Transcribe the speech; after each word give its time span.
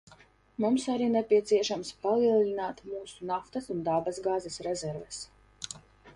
Mums 0.63 0.85
arī 0.93 1.09
nepieciešams 1.15 1.91
palielināt 2.05 2.81
mūsu 2.95 3.29
naftas 3.33 3.71
un 3.77 3.85
dabasgāzes 3.91 4.61
rezerves. 4.71 5.23